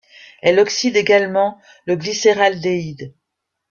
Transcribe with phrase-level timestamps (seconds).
[0.41, 3.13] Elle oxyde également le glycéraldéhyde.